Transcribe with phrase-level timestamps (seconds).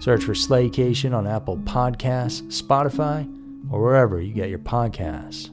[0.00, 3.26] Search for Slaycation on Apple Podcasts, Spotify,
[3.70, 5.50] or wherever you get your podcasts.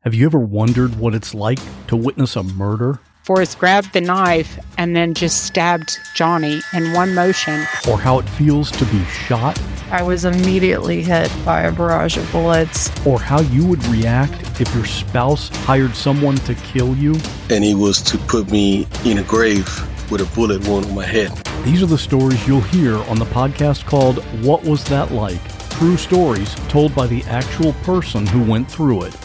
[0.00, 1.58] Have you ever wondered what it's like
[1.88, 3.00] to witness a murder?
[3.22, 7.60] Forrest grabbed the knife and then just stabbed Johnny in one motion.
[7.88, 9.60] Or how it feels to be shot?
[9.90, 12.90] I was immediately hit by a barrage of bullets.
[13.06, 17.14] Or how you would react if your spouse hired someone to kill you?
[17.50, 19.66] And he was to put me in a grave
[20.10, 21.30] with a bullet wound on my head.
[21.64, 25.40] These are the stories you'll hear on the podcast called What Was That Like?
[25.70, 29.16] True stories told by the actual person who went through it.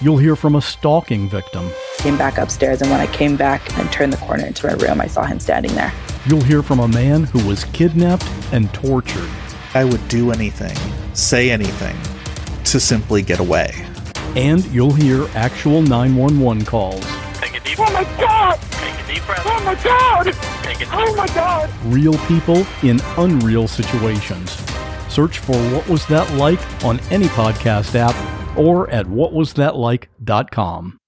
[0.00, 1.70] You'll hear from a stalking victim.
[1.96, 5.00] Came back upstairs, and when I came back and turned the corner into my room,
[5.00, 5.92] I saw him standing there.
[6.26, 9.28] You'll hear from a man who was kidnapped and tortured.
[9.74, 10.76] I would do anything,
[11.14, 11.96] say anything,
[12.64, 13.72] to simply get away.
[14.36, 17.04] And you'll hear actual 911 calls.
[17.34, 18.67] Take a deep Oh my God!
[19.08, 19.42] Take a deep breath.
[19.46, 20.24] Oh my God!
[20.62, 21.70] Take a deep Oh my God!
[21.86, 24.50] Real people in unreal situations.
[25.08, 28.14] Search for What Was That Like on any podcast app
[28.58, 30.98] or at whatwasthatlike.com.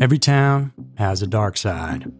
[0.00, 2.12] Every town has a dark side.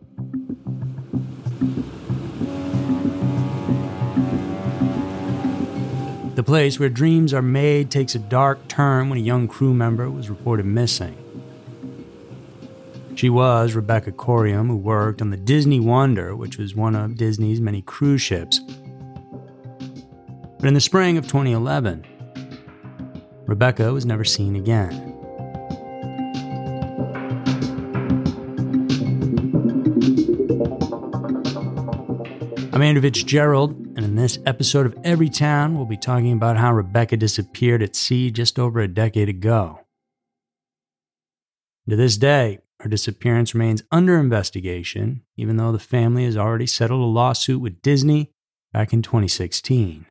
[6.38, 10.08] The place where dreams are made takes a dark turn when a young crew member
[10.08, 11.16] was reported missing.
[13.16, 17.60] She was Rebecca Coriam, who worked on the Disney Wonder, which was one of Disney's
[17.60, 18.60] many cruise ships.
[20.60, 22.06] But in the spring of 2011,
[23.46, 24.92] Rebecca was never seen again.
[32.72, 36.72] I'm Andrew Fitzgerald, and in this episode of Every Town, we'll be talking about how
[36.72, 39.80] Rebecca disappeared at sea just over a decade ago.
[41.88, 47.00] To this day, her disappearance remains under investigation, even though the family has already settled
[47.00, 48.30] a lawsuit with Disney
[48.72, 50.06] back in 2016.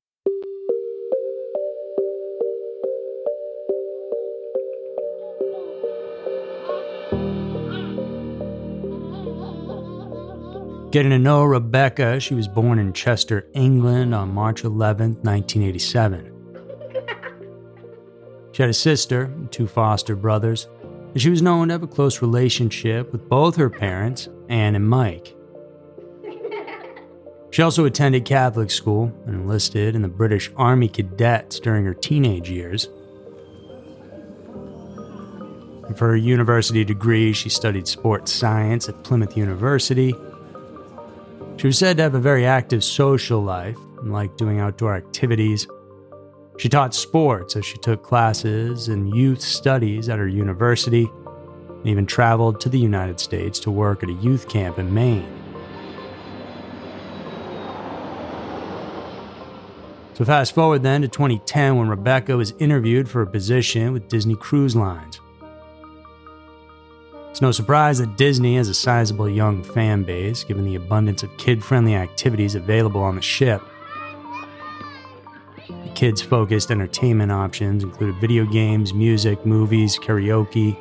[10.89, 16.33] Getting to know Rebecca, she was born in Chester, England on March 11, 1987.
[18.53, 22.23] She had a sister two foster brothers, and she was known to have a close
[22.23, 25.35] relationship with both her parents, Anne and Mike.
[27.51, 32.49] She also attended Catholic school and enlisted in the British Army Cadets during her teenage
[32.49, 32.89] years.
[35.85, 40.13] And for her university degree, she studied sports science at Plymouth University
[41.57, 45.67] she was said to have a very active social life and liked doing outdoor activities.
[46.59, 51.09] She taught sports as she took classes in youth studies at her university
[51.67, 55.33] and even traveled to the United States to work at a youth camp in Maine.
[60.13, 64.35] So, fast forward then to 2010 when Rebecca was interviewed for a position with Disney
[64.35, 65.19] Cruise Lines.
[67.37, 71.37] It's no surprise that Disney has a sizable young fan base, given the abundance of
[71.37, 73.61] kid friendly activities available on the ship.
[75.67, 80.75] The kids focused entertainment options included video games, music, movies, karaoke,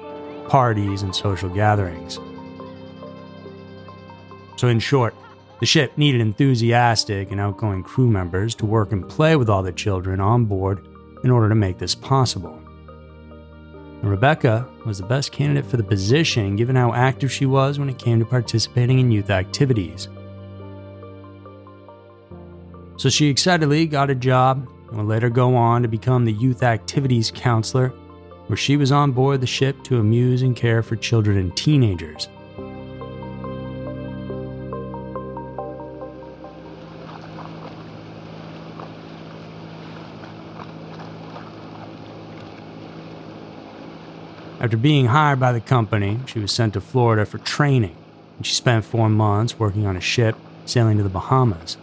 [0.48, 2.18] parties and social gatherings.
[4.56, 5.14] So, in short,
[5.60, 9.72] the ship needed enthusiastic and outgoing crew members to work and play with all the
[9.72, 10.88] children on board
[11.22, 12.65] in order to make this possible.
[14.02, 17.98] Rebecca was the best candidate for the position given how active she was when it
[17.98, 20.08] came to participating in youth activities.
[22.98, 26.62] So she excitedly got a job and would later go on to become the youth
[26.62, 27.88] activities counselor,
[28.46, 32.28] where she was on board the ship to amuse and care for children and teenagers.
[44.66, 47.94] After being hired by the company, she was sent to Florida for training,
[48.36, 50.34] and she spent four months working on a ship
[50.64, 51.76] sailing to the Bahamas.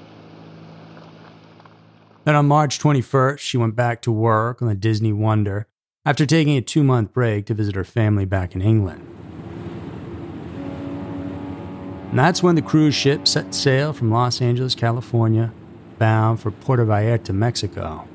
[2.25, 5.65] Then on March 21st, she went back to work on the Disney Wonder
[6.05, 9.07] after taking a two month break to visit her family back in England.
[12.09, 15.53] And that's when the cruise ship set sail from Los Angeles, California,
[15.99, 18.09] bound for Puerto Vallarta, Mexico.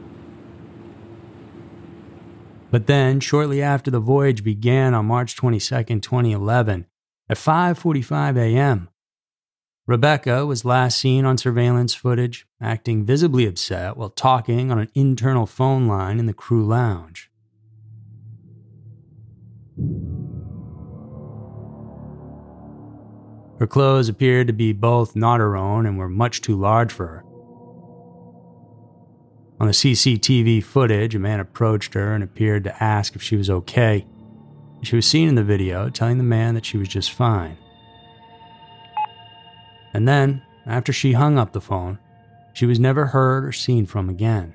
[2.71, 6.87] But then, shortly after the voyage began on March 22, 2011,
[7.29, 8.89] at 5:45 a.m.,
[9.87, 15.47] Rebecca was last seen on surveillance footage acting visibly upset while talking on an internal
[15.47, 17.31] phone line in the crew lounge.
[23.59, 27.07] Her clothes appeared to be both not her own and were much too large for
[27.07, 27.25] her.
[29.61, 33.51] On the CCTV footage, a man approached her and appeared to ask if she was
[33.51, 34.07] okay.
[34.83, 37.57] She was seen in the video telling the man that she was just fine.
[39.93, 41.99] And then, after she hung up the phone,
[42.53, 44.55] she was never heard or seen from again.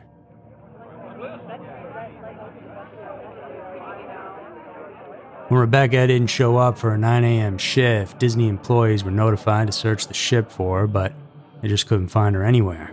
[5.50, 7.58] When Rebecca didn't show up for a 9 a.m.
[7.58, 11.14] shift, Disney employees were notified to search the ship for her, but
[11.62, 12.92] they just couldn't find her anywhere.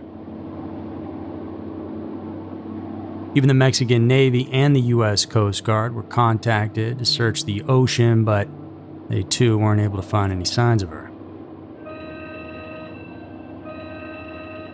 [3.33, 5.25] Even the Mexican Navy and the U.S.
[5.25, 8.49] Coast Guard were contacted to search the ocean, but
[9.07, 11.09] they too weren't able to find any signs of her.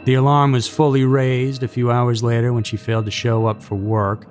[0.05, 3.61] The alarm was fully raised a few hours later when she failed to show up
[3.61, 4.25] for work,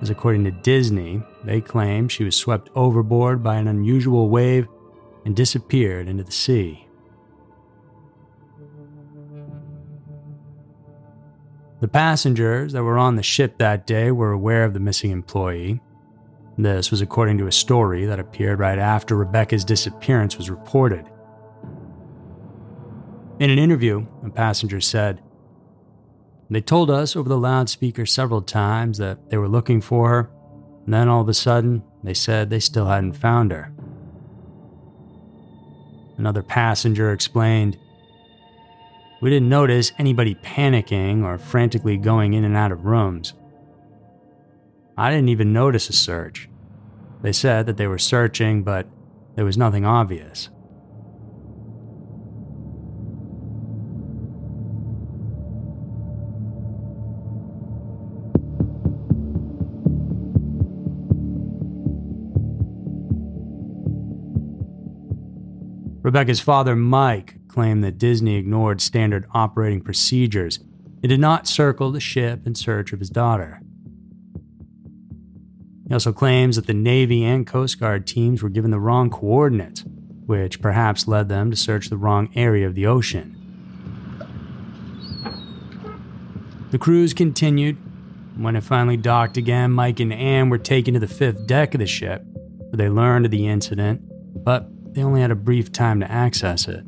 [0.00, 4.68] as according to Disney, they claim she was swept overboard by an unusual wave
[5.24, 6.85] and disappeared into the sea.
[11.80, 15.80] The passengers that were on the ship that day were aware of the missing employee.
[16.56, 21.06] This was according to a story that appeared right after Rebecca's disappearance was reported.
[23.38, 25.20] In an interview, a passenger said,
[26.48, 30.30] They told us over the loudspeaker several times that they were looking for her,
[30.86, 33.70] and then all of a sudden, they said they still hadn't found her.
[36.16, 37.76] Another passenger explained,
[39.20, 43.34] we didn't notice anybody panicking or frantically going in and out of rooms.
[44.96, 46.48] I didn't even notice a search.
[47.22, 48.86] They said that they were searching, but
[49.34, 50.48] there was nothing obvious.
[66.02, 70.58] Rebecca's father, Mike, claimed that Disney ignored standard operating procedures
[71.02, 73.60] and did not circle the ship in search of his daughter.
[75.88, 79.84] He also claims that the Navy and Coast Guard teams were given the wrong coordinates,
[80.26, 83.32] which perhaps led them to search the wrong area of the ocean.
[86.72, 87.78] The cruise continued.
[88.36, 91.78] When it finally docked again, Mike and Anne were taken to the fifth deck of
[91.78, 94.02] the ship, where they learned of the incident,
[94.44, 96.82] but they only had a brief time to access it.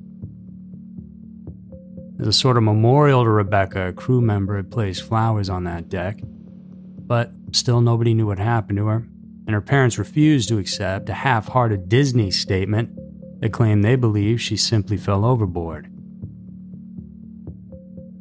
[2.19, 5.91] As a sort of memorial to Rebecca, a crew member had placed flowers on that
[5.91, 9.07] deck, but still nobody knew what happened to her,
[9.47, 12.99] and her parents refused to accept a half hearted Disney statement
[13.43, 15.93] that claimed they believed she simply fell overboard.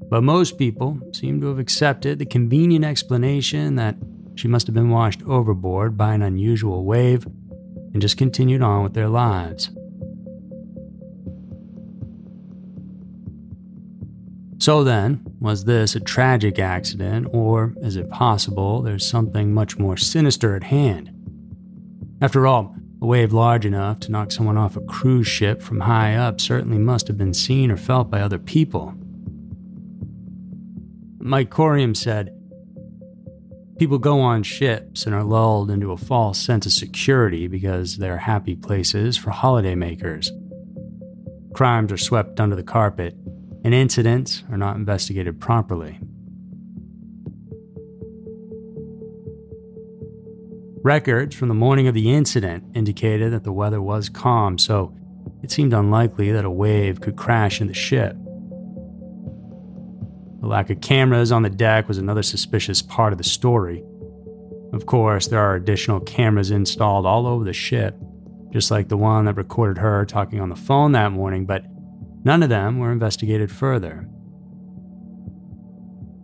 [0.10, 3.96] But most people seem to have accepted the convenient explanation that
[4.36, 7.26] she must have been washed overboard by an unusual wave
[7.94, 9.72] and just continued on with their lives.
[14.68, 19.96] So then, was this a tragic accident, or is it possible there's something much more
[19.96, 21.10] sinister at hand?
[22.20, 26.16] After all, a wave large enough to knock someone off a cruise ship from high
[26.16, 28.94] up certainly must have been seen or felt by other people.
[31.20, 32.38] Mike Coriam said,
[33.80, 38.18] People go on ships and are lulled into a false sense of security because they're
[38.18, 40.28] happy places for holidaymakers.
[41.54, 43.16] Crimes are swept under the carpet,
[43.64, 46.00] and incidents are not investigated properly.
[50.84, 54.96] Records from the morning of the incident indicated that the weather was calm, so
[55.44, 58.16] it seemed unlikely that a wave could crash in the ship.
[60.40, 63.84] The lack of cameras on the deck was another suspicious part of the story.
[64.72, 67.98] Of course, there are additional cameras installed all over the ship,
[68.54, 71.66] just like the one that recorded her talking on the phone that morning, but
[72.28, 74.06] none of them were investigated further.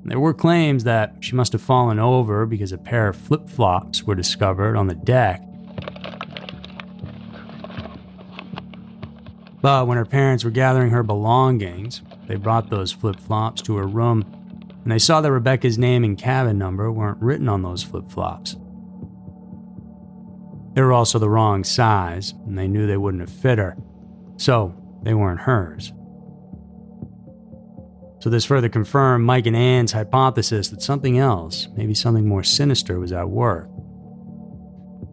[0.03, 4.03] There were claims that she must have fallen over because a pair of flip flops
[4.03, 5.41] were discovered on the deck.
[9.61, 13.87] But when her parents were gathering her belongings, they brought those flip flops to her
[13.87, 14.25] room
[14.83, 18.57] and they saw that Rebecca's name and cabin number weren't written on those flip flops.
[20.73, 23.77] They were also the wrong size, and they knew they wouldn't have fit her,
[24.35, 25.93] so they weren't hers.
[28.19, 32.97] So, this further confirmed Mike and Anne's hypothesis that something else, maybe something more sinister,
[32.97, 33.69] was at work.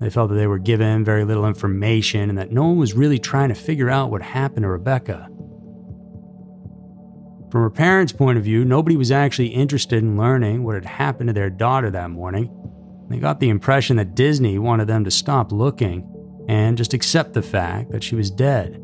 [0.00, 3.18] They felt that they were given very little information and that no one was really
[3.18, 5.28] trying to figure out what happened to Rebecca.
[7.50, 11.28] From her parents' point of view, nobody was actually interested in learning what had happened
[11.28, 12.49] to their daughter that morning.
[13.11, 16.09] They got the impression that Disney wanted them to stop looking
[16.49, 18.80] and just accept the fact that she was dead.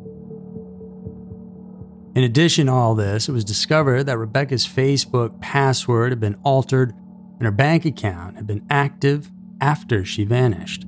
[2.16, 6.94] In addition to all this, it was discovered that Rebecca's Facebook password had been altered
[7.38, 9.30] and her bank account had been active
[9.61, 10.87] after she vanished.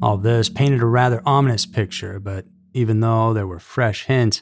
[0.00, 4.40] All this painted a rather ominous picture, but even though there were fresh hints,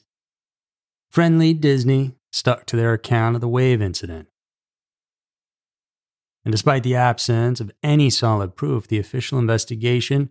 [1.11, 4.29] friendly Disney stuck to their account of the wave incident.
[6.45, 10.31] And despite the absence of any solid proof, the official investigation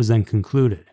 [0.00, 0.86] was then concluded.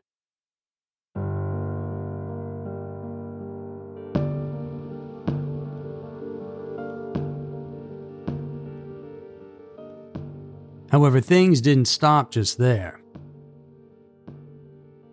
[10.91, 12.99] However, things didn't stop just there.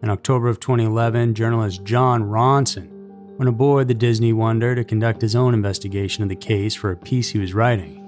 [0.03, 2.89] In October of 2011, journalist Jon Ronson
[3.39, 6.97] went aboard the Disney Wonder to conduct his own investigation of the case for a
[6.97, 8.04] piece he was writing.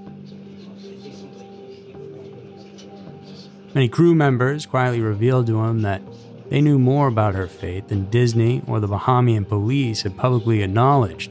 [3.77, 6.01] Many crew members quietly revealed to him that
[6.49, 11.31] they knew more about her fate than Disney or the Bahamian police had publicly acknowledged.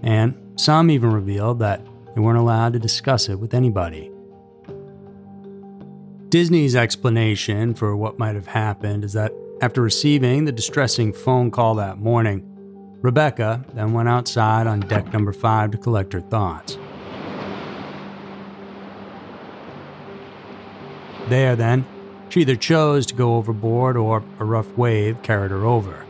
[0.00, 4.12] And some even revealed that they weren't allowed to discuss it with anybody.
[6.28, 11.74] Disney's explanation for what might have happened is that after receiving the distressing phone call
[11.74, 12.44] that morning,
[13.02, 16.78] Rebecca then went outside on deck number five to collect her thoughts.
[21.30, 21.86] There, then,
[22.28, 26.04] she either chose to go overboard or a rough wave carried her over.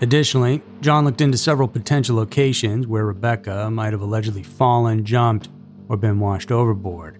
[0.00, 5.48] Additionally, Jon looked into several potential locations where Rebecca might have allegedly fallen, jumped,
[5.88, 7.18] or been washed overboard.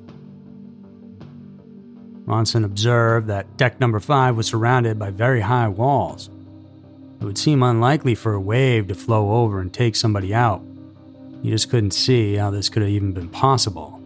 [2.24, 6.28] Ronson observed that deck number 5 was surrounded by very high walls.
[7.20, 10.60] It would seem unlikely for a wave to flow over and take somebody out,
[11.42, 14.00] you just couldn't see how this could have even been possible.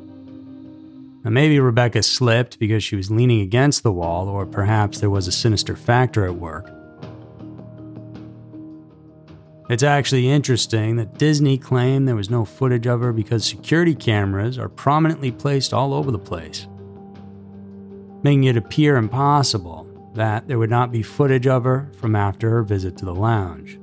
[1.24, 5.26] Now, maybe Rebecca slipped because she was leaning against the wall, or perhaps there was
[5.26, 6.70] a sinister factor at work.
[9.70, 14.58] It's actually interesting that Disney claimed there was no footage of her because security cameras
[14.58, 16.66] are prominently placed all over the place,
[18.22, 22.62] making it appear impossible that there would not be footage of her from after her
[22.62, 23.78] visit to the lounge.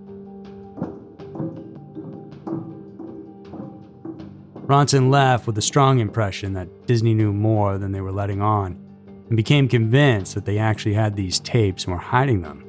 [4.71, 8.79] Ronson left with a strong impression that Disney knew more than they were letting on,
[9.27, 12.63] and became convinced that they actually had these tapes and were hiding them.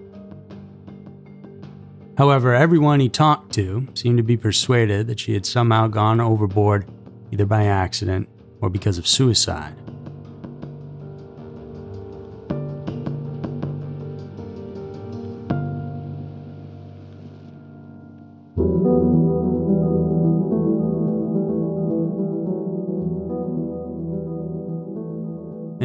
[2.19, 6.91] However, everyone he talked to seemed to be persuaded that she had somehow gone overboard
[7.31, 8.29] either by accident
[8.61, 9.77] or because of suicide.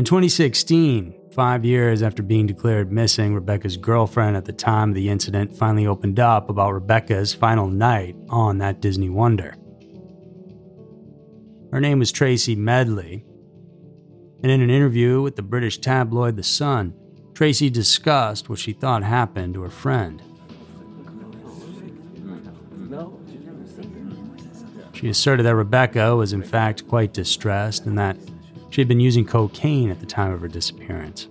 [0.07, 5.53] 2016, five years after being declared missing, Rebecca's girlfriend at the time of the incident
[5.53, 9.53] finally opened up about Rebecca's final night on that Disney Wonder.
[11.73, 13.25] Her name was Tracy Medley,
[14.41, 16.93] and in an interview with the British tabloid The Sun,
[17.33, 20.23] Tracy discussed what she thought happened to her friend.
[24.93, 28.15] She asserted that Rebecca was, in fact, quite distressed and that
[28.69, 31.27] she had been using cocaine at the time of her disappearance.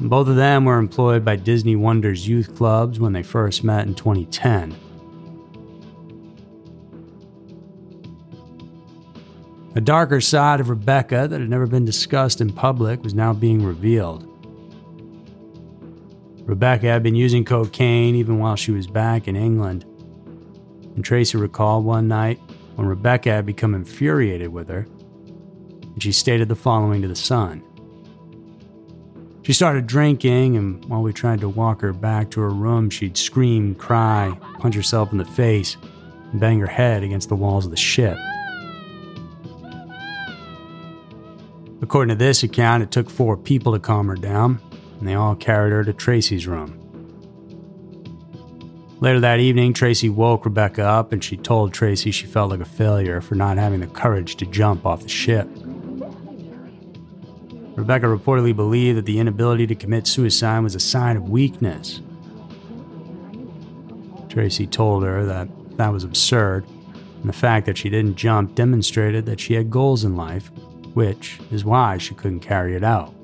[0.00, 3.94] Both of them were employed by Disney Wonders youth clubs when they first met in
[3.94, 4.74] 2010.
[9.76, 13.64] A darker side of Rebecca that had never been discussed in public was now being
[13.64, 14.26] revealed.
[16.40, 19.84] Rebecca had been using cocaine even while she was back in England.
[20.96, 22.40] And Tracy recalled one night
[22.76, 24.86] when Rebecca had become infuriated with her,
[25.82, 27.62] and she stated the following to the Sun.
[29.42, 33.16] She started drinking, and while we tried to walk her back to her room, she'd
[33.16, 35.76] scream, cry, punch herself in the face,
[36.30, 38.16] and bang her head against the walls of the ship.
[41.82, 44.60] According to this account, it took four people to calm her down,
[44.98, 46.79] and they all carried her to Tracy's room.
[49.00, 52.66] Later that evening, Tracy woke Rebecca up and she told Tracy she felt like a
[52.66, 55.48] failure for not having the courage to jump off the ship.
[57.76, 62.02] Rebecca reportedly believed that the inability to commit suicide was a sign of weakness.
[64.28, 69.24] Tracy told her that that was absurd, and the fact that she didn't jump demonstrated
[69.24, 70.50] that she had goals in life,
[70.92, 73.14] which is why she couldn't carry it out.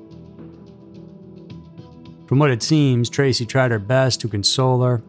[2.25, 5.03] From what it seems, Tracy tried her best to console her.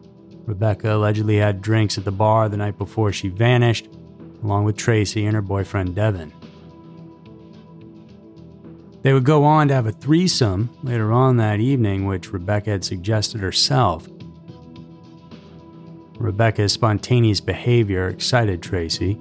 [0.49, 3.87] Rebecca allegedly had drinks at the bar the night before she vanished,
[4.43, 6.33] along with Tracy and her boyfriend Devin.
[9.03, 12.83] They would go on to have a threesome later on that evening, which Rebecca had
[12.83, 14.07] suggested herself.
[16.17, 19.19] Rebecca's spontaneous behavior excited Tracy.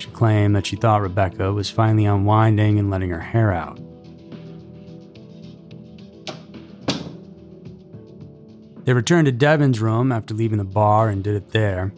[0.00, 3.78] She claimed that she thought Rebecca was finally unwinding and letting her hair out.
[8.86, 11.92] They returned to Devin's room after leaving the bar and did it there.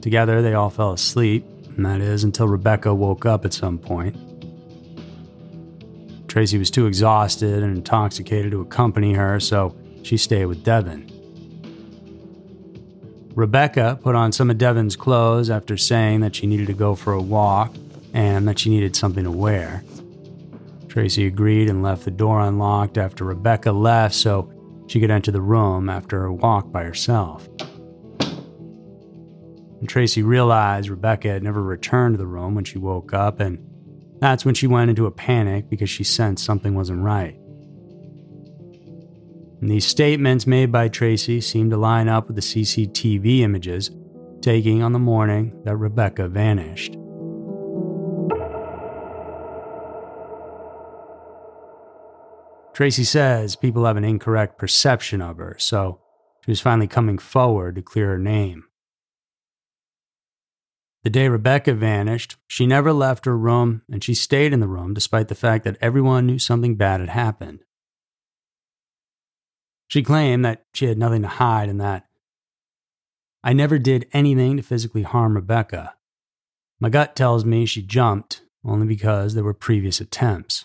[0.00, 1.46] Together, they all fell asleep,
[1.76, 4.16] and that is until Rebecca woke up at some point.
[6.28, 11.08] Tracy was too exhausted and intoxicated to accompany her, so she stayed with Devin.
[13.36, 17.12] Rebecca put on some of Devin's clothes after saying that she needed to go for
[17.12, 17.76] a walk
[18.12, 19.84] and that she needed something to wear.
[20.88, 24.52] Tracy agreed and left the door unlocked after Rebecca left so
[24.88, 27.48] she could enter the room after her walk by herself.
[29.78, 33.64] And Tracy realized Rebecca had never returned to the room when she woke up, and
[34.20, 37.38] that's when she went into a panic because she sensed something wasn't right.
[39.60, 43.90] And these statements made by Tracy seemed to line up with the CCTV images
[44.40, 46.96] taken on the morning that Rebecca vanished.
[52.78, 56.00] Tracy says people have an incorrect perception of her, so
[56.44, 58.66] she was finally coming forward to clear her name.
[61.02, 64.94] The day Rebecca vanished, she never left her room and she stayed in the room
[64.94, 67.64] despite the fact that everyone knew something bad had happened.
[69.88, 72.06] She claimed that she had nothing to hide and that
[73.42, 75.96] I never did anything to physically harm Rebecca.
[76.78, 80.64] My gut tells me she jumped only because there were previous attempts.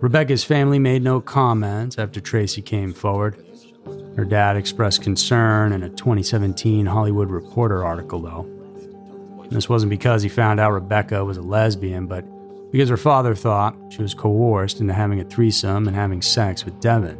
[0.00, 3.44] Rebecca's family made no comments after Tracy came forward.
[4.16, 8.48] Her dad expressed concern in a 2017 Hollywood Reporter article, though.
[9.50, 12.24] This wasn't because he found out Rebecca was a lesbian, but
[12.70, 16.78] because her father thought she was coerced into having a threesome and having sex with
[16.80, 17.18] Devin.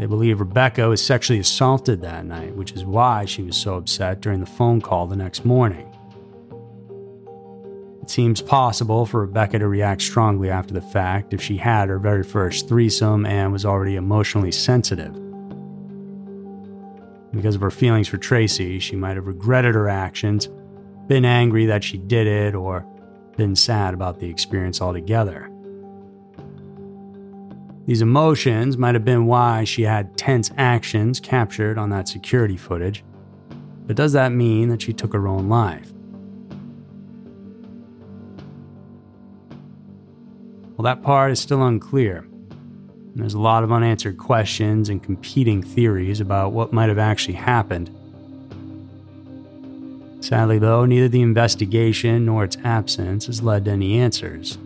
[0.00, 4.20] They believe Rebecca was sexually assaulted that night, which is why she was so upset
[4.20, 5.89] during the phone call the next morning.
[8.10, 12.24] Seems possible for Rebecca to react strongly after the fact if she had her very
[12.24, 15.14] first threesome and was already emotionally sensitive.
[17.30, 20.48] Because of her feelings for Tracy, she might have regretted her actions,
[21.06, 22.84] been angry that she did it, or
[23.36, 25.48] been sad about the experience altogether.
[27.86, 33.04] These emotions might have been why she had tense actions captured on that security footage.
[33.86, 35.92] But does that mean that she took her own life?
[40.80, 42.26] Well, that part is still unclear.
[43.14, 47.90] There's a lot of unanswered questions and competing theories about what might have actually happened.
[50.24, 54.56] Sadly, though, neither the investigation nor its absence has led to any answers.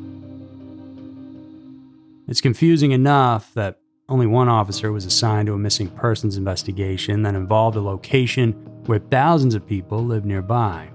[2.28, 7.34] It's confusing enough that only one officer was assigned to a missing persons investigation that
[7.34, 8.52] involved a location
[8.86, 10.90] where thousands of people live nearby.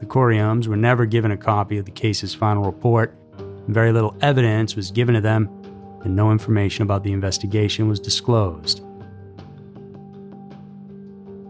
[0.00, 3.14] The Coriams were never given a copy of the case's final report,
[3.68, 5.48] very little evidence was given to them,
[6.02, 8.80] and no information about the investigation was disclosed.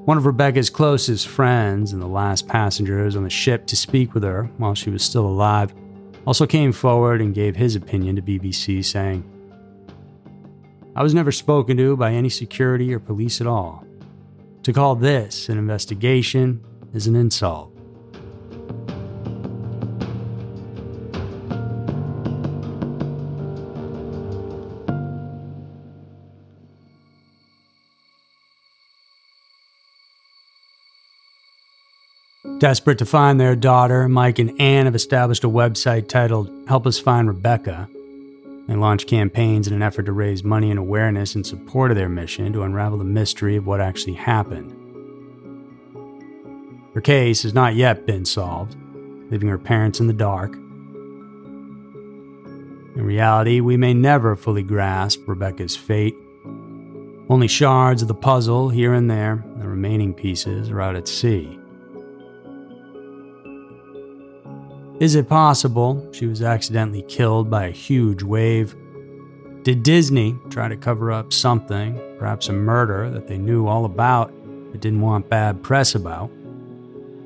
[0.05, 4.25] One of Rebecca's closest friends and the last passengers on the ship to speak with
[4.25, 5.73] her while she was still alive
[6.27, 9.25] also came forward and gave his opinion to BBC, saying,
[10.97, 13.85] I was never spoken to by any security or police at all.
[14.65, 17.70] To call this an investigation is an insult.
[32.61, 36.99] Desperate to find their daughter, Mike and Ann have established a website titled Help Us
[36.99, 37.88] Find Rebecca.
[38.68, 42.11] They launch campaigns in an effort to raise money and awareness in support of their
[42.11, 44.77] mission to unravel the mystery of what actually happened.
[46.92, 48.77] Her case has not yet been solved,
[49.31, 50.53] leaving her parents in the dark.
[52.94, 56.14] In reality, we may never fully grasp Rebecca's fate.
[57.31, 61.60] Only shards of the puzzle here and there, the remaining pieces are out at sea.
[65.01, 68.77] Is it possible she was accidentally killed by a huge wave?
[69.63, 74.31] Did Disney try to cover up something, perhaps a murder that they knew all about
[74.71, 76.31] but didn't want bad press about?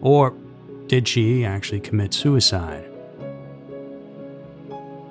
[0.03, 0.33] Or
[0.87, 2.89] did she actually commit suicide?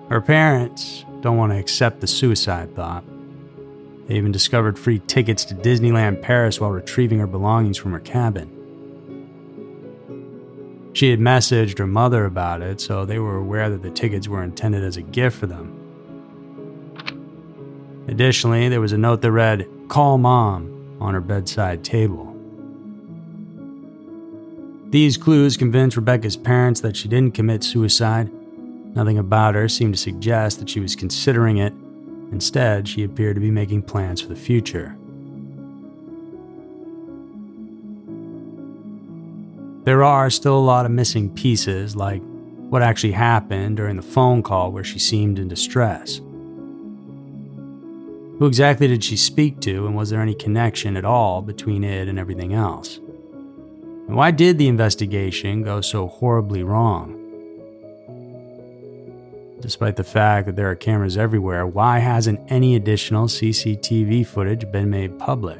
[0.08, 3.04] Her parents don't want to accept the suicide thought.
[4.08, 8.63] They even discovered free tickets to Disneyland Paris while retrieving her belongings from her cabin.
[10.94, 14.44] She had messaged her mother about it, so they were aware that the tickets were
[14.44, 15.80] intended as a gift for them.
[18.08, 22.30] Additionally, there was a note that read, Call Mom, on her bedside table.
[24.90, 28.32] These clues convinced Rebecca's parents that she didn't commit suicide.
[28.96, 31.74] Nothing about her seemed to suggest that she was considering it.
[32.32, 34.96] Instead, she appeared to be making plans for the future.
[39.84, 42.22] There are still a lot of missing pieces, like
[42.70, 46.22] what actually happened during the phone call where she seemed in distress.
[48.40, 52.08] Who exactly did she speak to, and was there any connection at all between it
[52.08, 52.98] and everything else?
[52.98, 57.20] And why did the investigation go so horribly wrong?
[59.60, 64.90] Despite the fact that there are cameras everywhere, why hasn't any additional CCTV footage been
[64.90, 65.60] made public?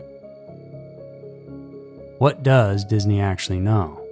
[2.20, 4.03] What does Disney actually know?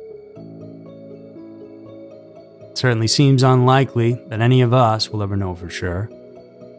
[2.71, 6.09] It certainly seems unlikely that any of us will ever know for sure,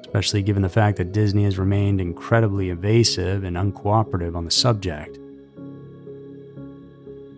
[0.01, 5.19] especially given the fact that Disney has remained incredibly evasive and uncooperative on the subject.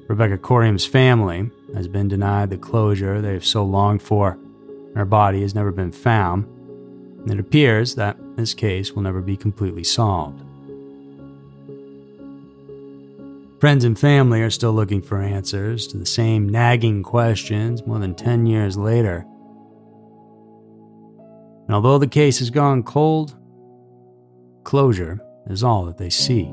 [0.06, 4.38] Rebecca Coriam's family has been denied the closure they have so longed for,
[4.68, 6.44] and her body has never been found,
[7.22, 10.40] and it appears that this case will never be completely solved.
[13.60, 18.14] Friends and family are still looking for answers to the same nagging questions more than
[18.14, 19.24] 10 years later.
[21.66, 23.36] And although the case has gone cold,
[24.64, 26.52] closure is all that they see.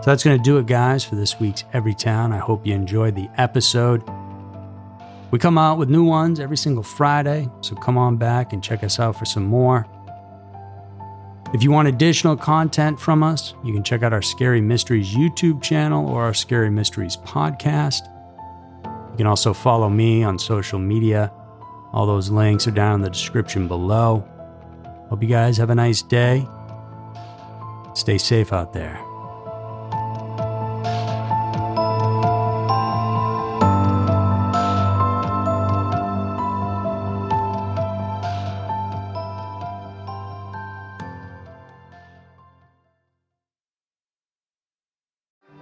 [0.00, 2.32] So that's going to do it, guys, for this week's Everytown.
[2.32, 4.02] I hope you enjoyed the episode.
[5.30, 8.82] We come out with new ones every single Friday, so come on back and check
[8.82, 9.86] us out for some more.
[11.52, 15.62] If you want additional content from us, you can check out our Scary Mysteries YouTube
[15.62, 18.06] channel or our Scary Mysteries podcast.
[18.84, 21.32] You can also follow me on social media.
[21.92, 24.26] All those links are down in the description below.
[25.08, 26.46] Hope you guys have a nice day.
[27.94, 29.07] Stay safe out there.